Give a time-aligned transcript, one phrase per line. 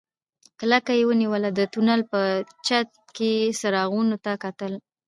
[0.59, 2.19] کلکه يې ونيوله د تونل په
[2.65, 4.73] چت کې څراغونو ته کتل.